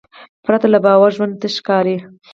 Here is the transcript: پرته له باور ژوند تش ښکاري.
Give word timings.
پرته 0.43 0.67
له 0.73 0.79
باور 0.85 1.11
ژوند 1.17 1.33
تش 1.41 1.55
ښکاري. 1.61 1.95